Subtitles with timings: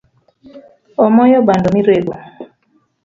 [1.05, 2.13] Omaya bando mirego